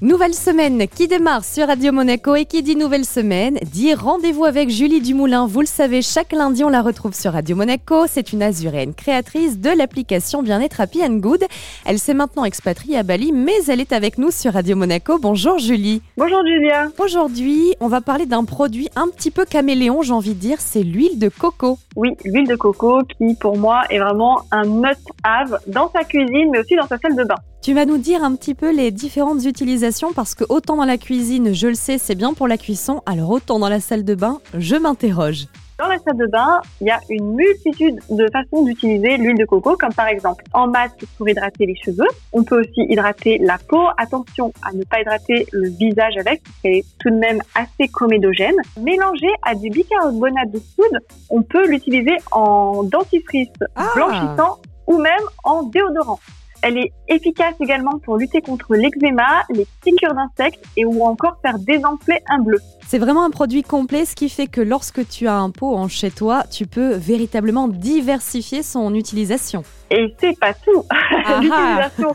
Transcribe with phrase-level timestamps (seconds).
[0.00, 4.70] Nouvelle semaine qui démarre sur Radio Monaco et qui dit nouvelle semaine dit rendez-vous avec
[4.70, 5.48] Julie Dumoulin.
[5.48, 8.06] Vous le savez, chaque lundi on la retrouve sur Radio Monaco.
[8.06, 11.42] C'est une azuréenne créatrice de l'application Bien-être Happy and Good.
[11.84, 15.18] Elle s'est maintenant expatriée à Bali, mais elle est avec nous sur Radio Monaco.
[15.18, 16.00] Bonjour Julie.
[16.16, 16.90] Bonjour Julia.
[16.98, 20.84] Aujourd'hui, on va parler d'un produit un petit peu caméléon, j'ai envie de dire, c'est
[20.84, 21.76] l'huile de coco.
[21.96, 26.60] Oui, l'huile de coco qui pour moi est vraiment un must-have dans sa cuisine mais
[26.60, 27.34] aussi dans sa salle de bain.
[27.68, 30.96] Tu vas nous dire un petit peu les différentes utilisations parce que autant dans la
[30.96, 34.14] cuisine, je le sais, c'est bien pour la cuisson, alors autant dans la salle de
[34.14, 35.48] bain, je m'interroge.
[35.78, 39.44] Dans la salle de bain, il y a une multitude de façons d'utiliser l'huile de
[39.44, 42.08] coco, comme par exemple en masque pour hydrater les cheveux.
[42.32, 43.84] On peut aussi hydrater la peau.
[43.98, 48.56] Attention à ne pas hydrater le visage avec, c'est tout de même assez comédogène.
[48.80, 53.90] Mélangé à du bicarbonate de soude, on peut l'utiliser en dentifrice Ah.
[53.94, 56.18] blanchissant ou même en déodorant.
[56.62, 61.58] Elle est efficace également pour lutter contre l'eczéma, les piqûres d'insectes et ou encore faire
[61.58, 62.58] désenfler un bleu.
[62.86, 65.88] C'est vraiment un produit complet, ce qui fait que lorsque tu as un pot en
[65.88, 69.62] chez toi, tu peux véritablement diversifier son utilisation.
[69.90, 70.84] Et c'est pas tout.
[70.90, 72.12] Ah L'utilisation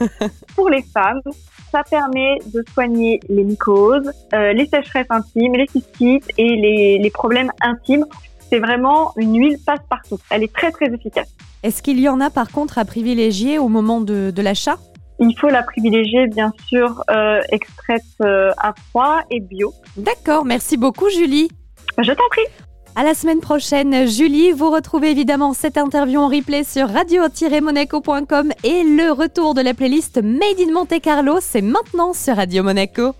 [0.55, 1.21] pour les femmes,
[1.71, 7.09] ça permet de soigner les mycoses, euh, les sécheresses intimes, les cystites et les, les
[7.09, 8.05] problèmes intimes.
[8.53, 10.19] C'est vraiment une huile passe-partout.
[10.29, 11.27] Elle est très très efficace.
[11.63, 14.77] Est-ce qu'il y en a par contre à privilégier au moment de, de l'achat?
[15.17, 19.73] Il faut la privilégier bien sûr euh, extraite euh, à froid et bio.
[19.97, 21.49] D'accord, merci beaucoup Julie.
[21.97, 22.43] Je t'en prie.
[22.95, 24.51] À la semaine prochaine, Julie.
[24.51, 30.21] Vous retrouvez évidemment cette interview en replay sur radio-monaco.com et le retour de la playlist
[30.21, 33.15] Made in Monte Carlo, c'est maintenant sur Radio Monaco.